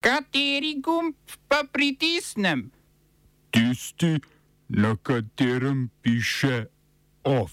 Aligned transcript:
Kateri 0.00 0.80
gumb 0.80 1.14
pa 1.48 1.64
pritisnem? 1.72 2.70
Tisti, 3.50 4.16
na 4.68 4.96
katerem 4.96 5.90
piše 6.02 6.64
OF. 7.24 7.52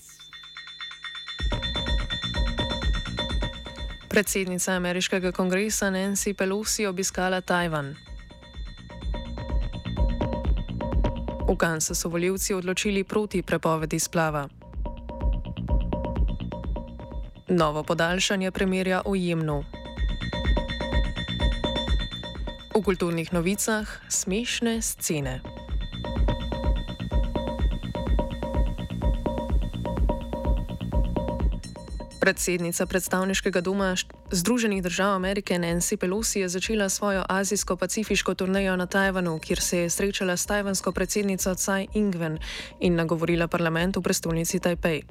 Predsednica 4.10 4.72
ameriškega 4.72 5.32
kongresa 5.32 5.92
Nancy 5.92 6.34
Pelosi 6.34 6.86
obiskala 6.86 7.42
Tajvan. 7.42 7.96
V 11.50 11.56
Kansasu 11.58 12.02
so 12.02 12.10
voljivci 12.10 12.54
odločili 12.54 13.04
proti 13.04 13.42
prepovedi 13.42 14.00
splava. 14.00 14.48
Novo 17.48 17.84
podaljšanje 17.84 18.52
premirja 18.52 19.02
v 19.06 19.16
Jemnu. 19.16 19.77
V 22.78 22.86
kulturnih 22.86 23.34
novicah 23.34 23.90
smešne 24.06 24.86
scene. 24.86 25.42
Predsednica 32.28 32.86
predstavniškega 32.86 33.62
doma 33.62 33.96
Združenih 34.32 34.84
držav 34.84 35.16
Amerike 35.16 35.56
Nancy 35.56 35.96
Pelosi 35.98 36.40
je 36.40 36.50
začela 36.50 36.90
svojo 36.90 37.24
azijsko-pacifiško 37.30 38.34
turnejo 38.34 38.76
na 38.76 38.86
Tajvanu, 38.86 39.40
kjer 39.40 39.62
se 39.62 39.78
je 39.78 39.90
srečala 39.90 40.38
s 40.38 40.46
tajvansko 40.46 40.92
predsednico 40.92 41.56
Tsai 41.56 41.88
Ing-wen 41.94 42.38
in 42.80 42.96
nagovorila 42.96 43.48
parlament 43.48 43.96
v 43.98 44.02
prestolnici 44.02 44.60
Tajpej. 44.60 45.02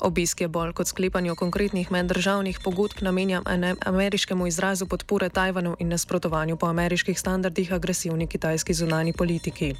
Obisk 0.00 0.40
je 0.40 0.48
bolj 0.48 0.72
kot 0.72 0.86
sklepanje 0.86 1.34
konkretnih 1.34 1.90
meddržavnih 1.90 2.60
pogodb 2.64 3.00
namenjam 3.00 3.44
ameriškemu 3.86 4.46
izrazu 4.46 4.86
podpore 4.86 5.28
Tajvanu 5.28 5.76
in 5.78 5.88
nasprotovanju 5.88 6.56
po 6.56 6.66
ameriških 6.66 7.20
standardih 7.20 7.72
agresivni 7.72 8.26
kitajski 8.26 8.74
zunani 8.74 9.12
politiki. 9.12 9.74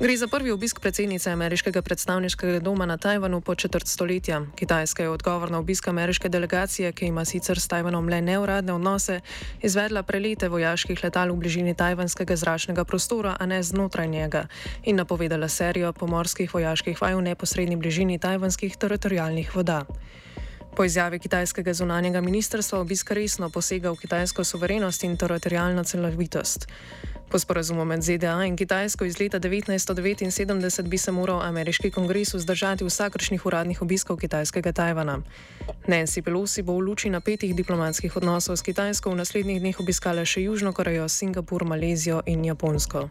Gre 0.00 0.16
za 0.16 0.26
prvi 0.32 0.50
obisk 0.50 0.80
predsednice 0.80 1.30
ameriškega 1.30 1.82
predstavniškega 1.82 2.60
doma 2.64 2.86
na 2.86 2.96
Tajvanu 2.96 3.40
po 3.40 3.54
četrt 3.54 3.86
stoletja. 3.86 4.40
Kitajska 4.56 5.02
je 5.02 5.08
odgovor 5.10 5.50
na 5.50 5.58
obisk 5.58 5.88
ameriške 5.88 6.28
delegacije, 6.28 6.92
ki 6.92 7.06
ima 7.06 7.24
sicer 7.24 7.60
s 7.60 7.68
Tajvanom 7.68 8.08
le 8.08 8.20
neuradne 8.20 8.72
odnose, 8.72 9.20
izvedla 9.62 10.02
prelete 10.02 10.48
vojaških 10.48 11.04
letal 11.04 11.32
v 11.32 11.36
bližini 11.36 11.74
tajvanskega 11.74 12.36
zračnega 12.36 12.84
prostora, 12.84 13.36
a 13.40 13.46
ne 13.46 13.62
znotraj 13.62 14.08
njega, 14.08 14.46
in 14.84 14.96
napovedala 14.96 15.48
serijo 15.48 15.92
pomorskih 15.92 16.54
vojaških 16.54 17.02
vaj 17.02 17.14
v 17.14 17.22
neposrednji 17.22 17.76
bližini 17.76 18.18
tajvanskih 18.18 18.76
teritorijalnih 18.76 19.56
voda. 19.56 19.84
Po 20.76 20.84
izjavi 20.84 21.18
kitajskega 21.18 21.74
zunanjega 21.74 22.20
ministrstva 22.20 22.80
obisk 22.80 23.10
resno 23.10 23.50
posega 23.50 23.90
v 23.90 23.96
kitajsko 23.96 24.44
suverenost 24.44 25.04
in 25.04 25.16
teritorijalno 25.16 25.84
celovitost. 25.84 26.66
Po 27.30 27.38
sporazumu 27.38 27.84
med 27.84 28.02
ZDA 28.02 28.44
in 28.44 28.56
Kitajsko 28.56 29.04
iz 29.04 29.20
leta 29.20 29.38
1979 29.40 30.88
bi 30.88 30.98
se 30.98 31.12
moral 31.12 31.42
ameriški 31.42 31.90
kongres 31.90 32.34
vzdržati 32.34 32.84
vsakršnih 32.84 33.46
uradnih 33.46 33.82
obiskov 33.82 34.16
kitajskega 34.16 34.72
Tajvana. 34.72 35.22
Nancy 35.86 36.22
Pelosi 36.22 36.62
bo 36.62 36.74
v 36.74 36.90
luči 36.90 37.10
napetih 37.10 37.54
diplomatskih 37.54 38.16
odnosov 38.16 38.56
s 38.56 38.62
Kitajsko 38.62 39.10
v 39.10 39.22
naslednjih 39.22 39.60
dneh 39.60 39.80
obiskala 39.80 40.24
še 40.24 40.42
Južno 40.42 40.72
Korejo, 40.72 41.08
Singapur, 41.08 41.64
Malezijo 41.64 42.22
in 42.26 42.44
Japonsko. 42.44 43.06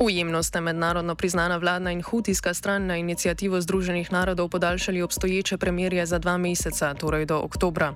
Ujemno 0.00 0.42
sta 0.42 0.60
mednarodno 0.60 1.14
priznana 1.14 1.56
vladna 1.56 1.92
in 1.92 2.02
hutijska 2.02 2.54
stran 2.54 2.86
na 2.86 2.96
inicijativo 2.96 3.60
Združenih 3.60 4.12
narodov 4.12 4.48
podaljšali 4.48 5.02
obstoječe 5.02 5.58
premirje 5.58 6.06
za 6.06 6.18
dva 6.18 6.36
meseca, 6.36 6.94
torej 6.94 7.26
do 7.26 7.38
oktobra. 7.38 7.94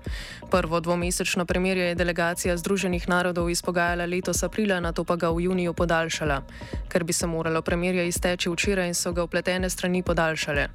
Prvo 0.51 0.81
dvomesečno 0.81 1.47
premirje 1.47 1.85
je 1.85 1.95
delegacija 1.95 2.57
Združenih 2.57 3.09
narodov 3.09 3.51
izpogajala 3.51 4.07
letos 4.07 4.43
aprila, 4.43 4.81
na 4.81 4.93
to 4.93 5.05
pa 5.05 5.17
ga 5.17 5.31
v 5.31 5.41
juniju 5.41 5.75
podaljšala. 5.75 6.43
Ker 6.89 7.05
bi 7.05 7.13
se 7.13 7.27
moralo 7.27 7.63
premirje 7.63 8.09
izteči 8.09 8.51
včeraj, 8.51 8.95
so 8.95 9.13
ga 9.13 9.23
upletene 9.23 9.71
strani 9.71 10.03
podaljšale. 10.03 10.69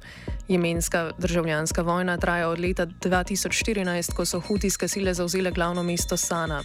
Jemenska 0.48 1.10
državljanska 1.18 1.82
vojna 1.82 2.16
traja 2.16 2.48
od 2.48 2.58
leta 2.58 2.86
2014, 2.86 4.14
ko 4.14 4.24
so 4.24 4.40
hutijske 4.40 4.88
sile 4.88 5.14
zauzele 5.14 5.50
glavno 5.50 5.82
mesto 5.82 6.16
Sana. 6.16 6.64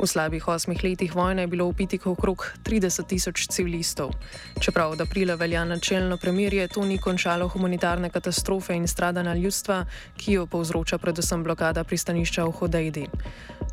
V 0.00 0.06
slabih 0.06 0.48
osmih 0.48 0.84
letih 0.84 1.14
vojne 1.14 1.42
je 1.42 1.46
bilo 1.46 1.66
upitih 1.66 2.06
okrog 2.06 2.52
30 2.64 3.06
tisoč 3.06 3.46
civilistov. 3.48 4.10
Čeprav 4.60 4.90
od 4.90 5.00
aprila 5.00 5.34
velja 5.34 5.64
načelno 5.64 6.16
premirje, 6.16 6.68
to 6.68 6.84
ni 6.84 6.98
končalo 6.98 7.48
humanitarne 7.48 8.10
katastrofe 8.10 8.74
in 8.74 8.88
stradanja 8.88 9.34
ljudstva, 9.34 9.84
ki 10.16 10.32
jo 10.32 10.46
povzroča 10.46 10.98
predvsem 10.98 11.44
blokada 11.44 11.84
pristanišča 11.84 12.44
v 12.44 12.50
Hodejdi. 12.50 13.06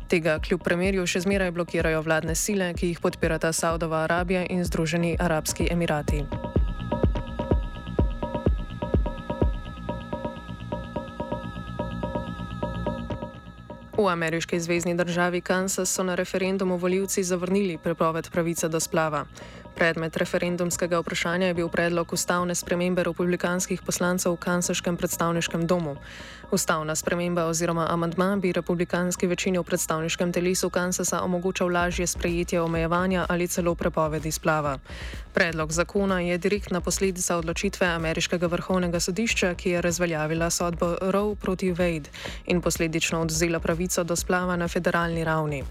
Tega 0.08 0.38
kljub 0.38 0.62
premirju 0.62 1.06
še 1.06 1.24
zmeraj 1.26 1.50
blokirajo 1.50 2.02
vladne 2.02 2.34
sile, 2.34 2.72
ki 2.74 2.92
jih 2.92 3.00
podpirata 3.00 3.52
Saudova 3.52 4.04
Arabija 4.04 4.46
in 4.50 4.64
Združeni 4.64 5.16
Arabski 5.18 5.68
Emirati. 5.70 6.61
V 14.02 14.08
ameriški 14.08 14.58
zvezdni 14.60 14.94
državi 14.98 15.40
Kansas 15.40 15.90
so 15.94 16.02
na 16.02 16.14
referendumu 16.14 16.76
voljivci 16.76 17.22
zavrnili 17.22 17.78
prepoved 17.78 18.30
pravice 18.30 18.68
do 18.68 18.80
splava. 18.80 19.24
Predmet 19.74 20.16
referendumskega 20.16 21.00
vprašanja 21.00 21.46
je 21.46 21.54
bil 21.54 21.68
predlog 21.68 22.12
ustavne 22.12 22.54
spremembe 22.54 23.02
republikanskih 23.02 23.82
poslancev 23.82 24.32
v 24.32 24.36
kansaškem 24.36 24.96
predstavniškem 24.96 25.66
domu. 25.66 25.96
Ustavna 26.52 26.96
sprememba 26.96 27.46
oziroma 27.48 27.86
amantma 27.90 28.36
bi 28.36 28.52
republikanski 28.52 29.26
večini 29.26 29.58
v 29.58 29.64
predstavniškem 29.64 30.32
telesu 30.32 30.70
Kansasa 30.70 31.22
omogočal 31.24 31.72
lažje 31.72 32.06
sprejetje 32.06 32.60
omejevanja 32.60 33.26
ali 33.28 33.48
celo 33.48 33.74
prepovedi 33.74 34.32
splava. 34.32 34.78
Predlog 35.32 35.72
zakona 35.72 36.20
je 36.20 36.38
direktna 36.38 36.80
posledica 36.80 37.36
odločitve 37.36 37.86
ameriškega 37.86 38.46
vrhovnega 38.46 39.00
sodišča, 39.00 39.54
ki 39.54 39.70
je 39.70 39.80
razveljavila 39.80 40.50
sodbo 40.50 40.96
Roe 41.00 41.34
proti 41.34 41.72
Wade 41.72 42.12
in 42.46 42.60
posledično 42.60 43.20
odzela 43.20 43.60
pravico 43.60 44.04
do 44.04 44.16
splava 44.16 44.56
na 44.56 44.68
federalni 44.68 45.24
ravni. 45.24 45.64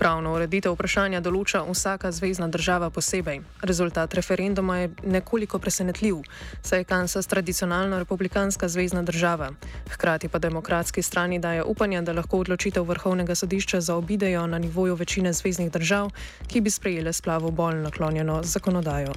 Pravno 0.00 0.30
ureditev 0.32 0.72
vprašanja 0.72 1.18
določa 1.20 1.60
vsaka 1.66 2.08
zvezdna 2.16 2.46
država 2.48 2.86
posebej. 2.88 3.42
Rezultat 3.68 4.14
referenduma 4.16 4.78
je 4.78 4.86
nekoliko 5.04 5.58
presenetljiv, 5.60 6.22
saj 6.64 6.80
je 6.80 6.86
Kansas 6.88 7.28
tradicionalno 7.28 7.98
republikanska 8.00 8.68
zvezdna 8.72 9.02
država. 9.04 9.50
Hkrati 9.92 10.32
pa 10.32 10.40
demokratski 10.40 11.04
strani 11.04 11.38
daje 11.38 11.66
upanje, 11.68 12.00
da 12.00 12.16
lahko 12.16 12.40
odločitev 12.40 12.88
vrhovnega 12.88 13.36
sodišča 13.36 13.82
zaobidejo 13.90 14.46
na 14.46 14.58
nivoju 14.58 14.96
večine 14.96 15.34
zvezdnih 15.36 15.68
držav, 15.70 16.08
ki 16.48 16.64
bi 16.64 16.72
sprejele 16.72 17.12
splavo 17.12 17.52
bolj 17.52 17.84
naklonjeno 17.84 18.40
zakonodajo. 18.42 19.12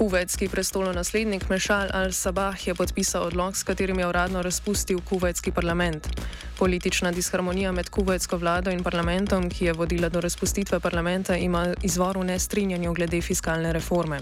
Kuvajtski 0.00 0.48
prestolonaslednik 0.48 1.44
Mešal 1.52 1.92
al-Sabah 1.92 2.56
je 2.56 2.74
podpisal 2.74 3.28
odlog, 3.28 3.56
s 3.56 3.62
katerim 3.62 3.98
je 3.98 4.06
uradno 4.08 4.42
razpustil 4.42 5.00
kuvajtski 5.04 5.52
parlament. 5.52 6.08
Politična 6.58 7.10
disharmonija 7.12 7.72
med 7.72 7.90
kuvajtsko 7.90 8.36
vlado 8.36 8.70
in 8.70 8.82
parlamentom, 8.82 9.50
ki 9.50 9.64
je 9.64 9.72
vodila 9.72 10.08
do 10.08 10.20
razpustitve 10.20 10.80
parlamenta, 10.80 11.36
ima 11.36 11.74
izvor 11.82 12.18
v 12.18 12.24
nestrinjanju 12.24 12.94
glede 12.94 13.20
fiskalne 13.20 13.72
reforme. 13.72 14.20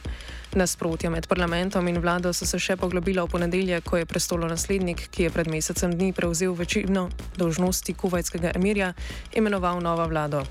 Nasprotja 0.52 1.10
med 1.10 1.26
parlamentom 1.26 1.88
in 1.88 1.98
vlado 1.98 2.32
so 2.32 2.46
se 2.46 2.58
še 2.58 2.76
poglobila 2.76 3.22
v 3.22 3.30
ponedeljek, 3.36 3.84
ko 3.84 3.96
je 4.02 4.06
prestolonaslednik, 4.06 5.06
ki 5.10 5.22
je 5.22 5.30
pred 5.30 5.46
mesecem 5.46 5.94
dni 5.94 6.10
prevzel 6.12 6.58
večino 6.58 7.06
dolžnosti 7.36 7.94
kuvajtskega 7.94 8.50
emirja, 8.58 8.92
imenoval 9.32 9.78
novo 9.80 10.08
vlado. 10.10 10.42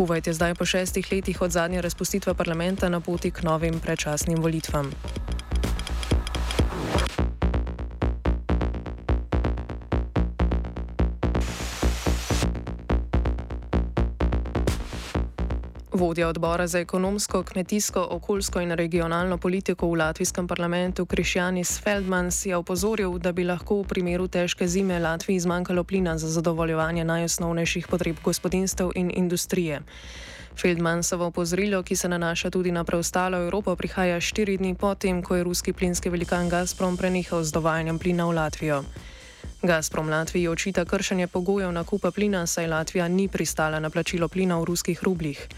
Kuvajt 0.00 0.26
je 0.26 0.32
zdaj 0.32 0.54
po 0.54 0.64
šestih 0.64 1.12
letih 1.12 1.42
od 1.42 1.52
zadnje 1.52 1.82
razpustitve 1.84 2.34
parlamenta 2.34 2.88
na 2.88 3.00
poti 3.00 3.30
k 3.30 3.42
novim 3.42 3.80
predčasnim 3.80 4.40
volitvam. 4.40 4.88
Vodja 15.92 16.28
odbora 16.28 16.66
za 16.66 16.78
ekonomsko, 16.78 17.42
kmetijsko, 17.42 18.06
okoljsko 18.10 18.60
in 18.60 18.70
regionalno 18.70 19.38
politiko 19.38 19.88
v 19.88 19.98
latvijskem 19.98 20.48
parlamentu 20.48 21.06
Krišjanis 21.06 21.80
Feldmans 21.82 22.46
je 22.46 22.56
opozoril, 22.56 23.18
da 23.18 23.32
bi 23.32 23.44
lahko 23.44 23.80
v 23.82 23.88
primeru 23.88 24.28
težke 24.28 24.68
zime 24.68 24.98
Latviji 24.98 25.40
zmanjkalo 25.40 25.84
plina 25.84 26.18
za 26.18 26.28
zadovoljevanje 26.28 27.04
najosnovnejših 27.04 27.88
potreb 27.88 28.16
gospodinstv 28.24 28.94
in 28.94 29.10
industrije. 29.14 29.80
Feldmansovo 30.56 31.26
opozorilo, 31.26 31.82
ki 31.82 31.96
se 31.96 32.08
nanaša 32.08 32.50
tudi 32.50 32.72
na 32.72 32.84
preostalo 32.84 33.38
Evropo, 33.38 33.76
prihaja 33.76 34.20
štiri 34.20 34.56
dni 34.56 34.74
potem, 34.74 35.22
ko 35.22 35.36
je 35.36 35.44
ruski 35.44 35.72
plinski 35.72 36.10
velikan 36.10 36.48
Gazprom 36.48 36.96
prenehal 36.96 37.42
z 37.44 37.52
dovajanjem 37.52 37.98
plina 37.98 38.26
v 38.26 38.34
Latvijo. 38.34 38.84
Gazprom 39.62 40.08
Latviji 40.08 40.48
očita 40.48 40.84
kršenje 40.84 41.26
pogojev 41.26 41.72
nakupa 41.72 42.10
plina, 42.10 42.46
saj 42.46 42.66
Latvija 42.66 43.08
ni 43.08 43.28
pristala 43.28 43.80
na 43.80 43.90
plačilo 43.90 44.28
plina 44.28 44.56
v 44.58 44.64
ruskih 44.64 45.02
rubljih. 45.02 45.48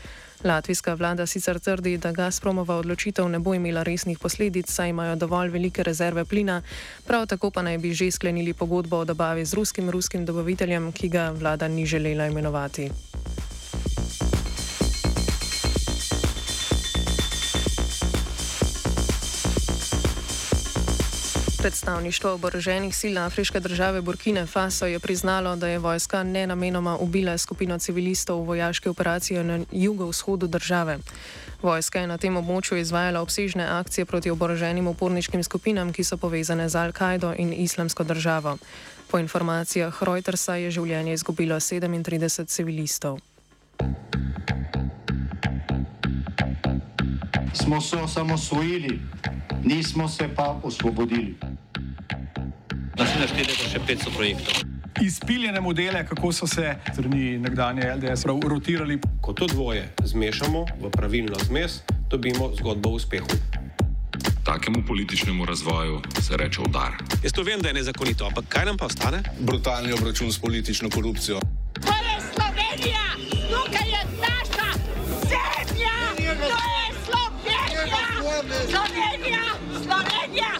Latvijska 0.44 0.94
vlada 0.94 1.26
sicer 1.26 1.60
trdi, 1.60 1.96
da 1.98 2.12
Gazpromova 2.12 2.76
odločitev 2.76 3.28
ne 3.28 3.38
bo 3.38 3.54
imela 3.54 3.82
resnih 3.82 4.18
posledic, 4.18 4.70
saj 4.70 4.88
imajo 4.88 5.16
dovolj 5.16 5.48
velike 5.48 5.82
rezerve 5.82 6.24
plina, 6.24 6.62
prav 7.06 7.26
tako 7.26 7.50
pa 7.50 7.62
naj 7.62 7.78
bi 7.78 7.94
že 7.94 8.10
sklenili 8.10 8.54
pogodbo 8.54 8.96
o 8.96 9.04
dobavi 9.04 9.44
z 9.44 9.54
ruskim 9.54 9.90
ruskim 9.90 10.26
dobaviteljem, 10.26 10.92
ki 10.92 11.08
ga 11.08 11.30
vlada 11.30 11.68
ni 11.68 11.86
želela 11.86 12.26
imenovati. 12.26 12.90
Predstavništvo 21.62 22.32
oboroženih 22.32 22.96
sil 23.00 23.18
afriške 23.18 23.60
države 23.60 24.00
Burkine 24.00 24.46
Faso 24.46 24.86
je 24.86 24.98
priznalo, 24.98 25.56
da 25.56 25.68
je 25.68 25.78
vojska 25.78 26.22
nenamenoma 26.22 26.96
ubila 26.96 27.38
skupino 27.38 27.78
civilistov 27.78 28.40
v 28.40 28.46
vojaški 28.46 28.88
operaciji 28.88 29.44
na 29.44 29.60
jugovzhodu 29.72 30.46
države. 30.46 30.98
Vojska 31.62 32.00
je 32.00 32.06
na 32.06 32.18
tem 32.18 32.36
območju 32.36 32.78
izvajala 32.78 33.20
obsežne 33.20 33.64
akcije 33.64 34.04
proti 34.04 34.30
oboroženim 34.30 34.86
uporniškim 34.86 35.44
skupinam, 35.44 35.92
ki 35.92 36.04
so 36.04 36.16
povezane 36.16 36.68
z 36.68 36.74
Al-Kaido 36.74 37.34
in 37.38 37.52
islamsko 37.52 38.04
državo. 38.04 38.58
Po 39.10 39.18
informacijah 39.18 40.02
Reutersa 40.02 40.54
je 40.54 40.70
življenje 40.70 41.12
izgubilo 41.12 41.60
37 41.60 42.46
civilistov. 42.46 43.18
Smo 47.52 47.80
se 47.80 47.96
osamosvojili, 47.96 49.00
nismo 49.64 50.08
se 50.08 50.28
pa 50.36 50.60
osvobodili. 50.62 51.34
Naslednje 52.98 53.26
število 53.26 53.62
je 53.64 53.70
še 53.72 53.80
500 53.88 54.14
projektov. 54.16 54.54
Izpiljene 55.02 55.60
modele, 55.60 56.06
kako 56.06 56.32
so 56.32 56.46
se 56.46 56.74
strani 56.92 57.38
nekdanje 57.38 57.94
LDS 57.96 58.24
rotirali. 58.24 58.98
Ko 59.20 59.32
to 59.32 59.46
dvoje 59.46 59.88
zmešamo 60.04 60.64
v 60.80 60.90
pravilno 60.90 61.38
zmes, 61.48 61.80
dobimo 62.10 62.52
zgodbo 62.56 62.88
o 62.88 62.92
uspehu. 62.92 63.26
Takemu 64.44 64.84
političnemu 64.86 65.44
razvoju 65.44 66.00
se 66.20 66.36
reče 66.36 66.60
udar. 66.60 66.92
Jaz 67.22 67.32
to 67.32 67.42
vem, 67.42 67.60
da 67.60 67.68
je 67.68 67.74
nezakonito, 67.74 68.26
ampak 68.26 68.44
kaj 68.48 68.64
nam 68.64 68.76
pa 68.76 68.86
ostane? 68.86 69.22
Brutalni 69.40 69.92
obračun 69.92 70.32
s 70.32 70.38
politično 70.38 70.90
korupcijo. 70.90 71.40
To 71.80 71.92
je 71.92 72.16
Slovenija, 72.34 73.06
Slovenija, 78.42 79.42
Slovenija. 79.82 80.52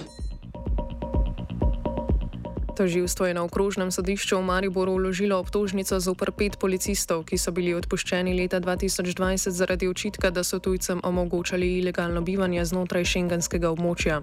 Toživstvo 2.77 3.27
je 3.27 3.35
na 3.35 3.43
okrožnem 3.43 3.91
sodišču 3.91 4.39
v 4.39 4.43
Mariboru 4.43 4.95
vložilo 4.95 5.39
obtožnico 5.39 6.01
za 6.01 6.11
upr 6.11 6.31
pet 6.31 6.59
policistov, 6.63 7.27
ki 7.27 7.39
so 7.39 7.51
bili 7.51 7.75
odpuščeni 7.75 8.39
leta 8.39 8.61
2020 8.63 9.51
zaradi 9.51 9.89
očitka, 9.91 10.31
da 10.31 10.45
so 10.45 10.59
tujcem 10.59 11.01
omogočali 11.03 11.79
ilegalno 11.83 12.23
bivanje 12.23 12.65
znotraj 12.65 13.05
šengenskega 13.05 13.71
območja. 13.75 14.23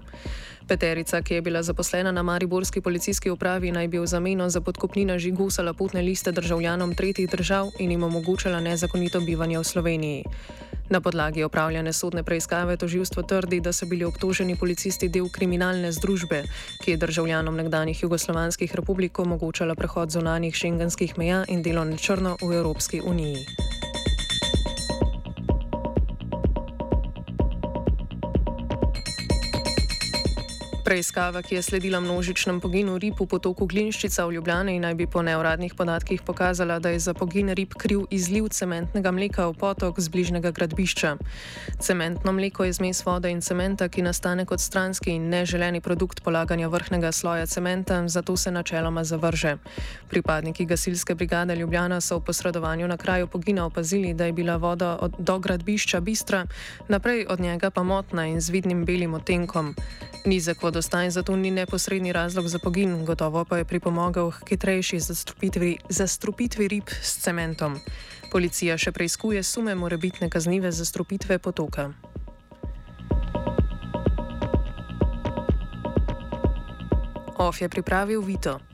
Peterica, 0.68 1.20
ki 1.22 1.34
je 1.34 1.42
bila 1.42 1.62
zaposlena 1.62 2.12
na 2.12 2.22
Mariborski 2.22 2.80
policijski 2.80 3.30
upravi, 3.30 3.72
naj 3.72 3.88
bi 3.88 3.98
v 3.98 4.06
zameno 4.06 4.48
za 4.48 4.60
podkupnino 4.60 5.18
žigusala 5.18 5.72
potne 5.72 6.02
liste 6.02 6.32
državljanom 6.32 6.94
tretjih 6.94 7.28
držav 7.30 7.76
in 7.78 7.90
jim 7.90 8.02
omogočala 8.02 8.60
nezakonito 8.60 9.20
bivanje 9.20 9.58
v 9.58 9.64
Sloveniji. 9.64 10.24
Na 10.90 11.00
podlagi 11.00 11.44
opravljene 11.44 11.92
sodne 11.92 12.22
preiskave 12.22 12.76
toživstvo 12.76 13.22
trdi, 13.22 13.60
da 13.60 13.72
so 13.72 13.86
bili 13.86 14.04
obtoženi 14.04 14.56
policisti 14.56 15.08
del 15.08 15.28
kriminalne 15.30 15.92
združbe, 15.92 16.42
ki 16.82 16.90
je 16.90 16.96
državljanom 16.96 17.56
nekdanjih 17.56 18.02
jugoslovanskih 18.02 18.74
republik 18.74 19.18
omogočala 19.18 19.74
prehod 19.74 20.10
zunanjih 20.10 20.54
šengenskih 20.54 21.18
meja 21.18 21.44
in 21.48 21.62
delo 21.62 21.84
na 21.84 21.96
črno 21.96 22.36
v 22.42 22.54
Evropski 22.58 23.00
uniji. 23.00 23.69
Preiskava, 30.90 31.38
ki 31.42 31.54
je 31.54 31.62
sledila 31.62 32.00
množičnem 32.02 32.58
poginu 32.58 32.98
rib 32.98 33.14
v 33.14 33.26
potoku 33.30 33.62
Glinščica 33.62 34.24
v 34.26 34.34
Ljubljani, 34.34 34.80
naj 34.82 34.94
bi 34.98 35.06
po 35.06 35.22
neuradnih 35.22 35.76
podatkih 35.78 36.22
pokazala, 36.26 36.80
da 36.82 36.90
je 36.90 36.98
za 36.98 37.14
pogin 37.14 37.54
rib 37.54 37.76
kriv 37.78 38.08
izliv 38.10 38.48
cementnega 38.50 39.12
mleka 39.14 39.46
v 39.46 39.54
potok 39.54 40.00
z 40.02 40.10
bližnjega 40.10 40.50
gradbišča. 40.50 41.14
Cementno 41.78 42.32
mleko 42.34 42.66
je 42.66 42.72
zmes 42.74 43.04
vode 43.06 43.30
in 43.30 43.38
cementa, 43.38 43.86
ki 43.86 44.02
nastane 44.02 44.42
kot 44.42 44.58
stranski 44.58 45.14
in 45.14 45.30
neželeni 45.30 45.78
produkt 45.78 46.24
polaganja 46.26 46.66
vrhnega 46.66 47.14
sloja 47.14 47.46
cementa, 47.46 48.02
zato 48.10 48.34
se 48.34 48.50
načeloma 48.50 49.06
zavrže. 49.06 49.62
Pripadniki 50.10 50.66
gasilske 50.66 51.14
brigade 51.14 51.54
Ljubljana 51.54 52.00
so 52.00 52.18
v 52.18 52.26
posredovanju 52.26 52.90
na 52.90 52.96
kraju 52.96 53.30
pogina 53.30 53.66
opazili, 53.70 54.10
da 54.14 54.26
je 54.26 54.32
bila 54.32 54.56
voda 54.56 54.98
od, 54.98 55.14
do 55.22 55.38
gradbišča 55.38 56.00
bistra, 56.00 56.46
naprej 56.88 57.26
od 57.30 57.40
njega 57.40 57.70
pa 57.70 57.82
motna 57.82 58.26
in 58.26 58.40
z 58.40 58.50
vidnim 58.50 58.84
belim 58.84 59.14
otenkom. 59.14 59.74
Nizek 60.26 60.62
vodostaj 60.80 61.10
zato 61.10 61.36
ni 61.36 61.50
neposredni 61.50 62.12
razlog 62.12 62.48
za 62.48 62.58
pogin, 62.58 63.04
gotovo 63.04 63.44
pa 63.44 63.58
je 63.58 63.64
pripomogel 63.64 64.30
k 64.30 64.48
hitrejši 64.48 65.00
zastrupitvi, 65.00 65.76
zastrupitvi 65.88 66.68
rib 66.68 66.88
s 67.02 67.20
cementom. 67.20 67.76
Policija 68.32 68.78
še 68.80 68.88
preizkuje 68.88 69.42
sume 69.42 69.74
morebitne 69.74 70.30
kaznive 70.32 70.72
zastrupitve 70.72 71.38
potoka. 71.38 71.92
OF 77.36 77.60
je 77.60 77.68
pripravil 77.68 78.24
Vito. 78.24 78.69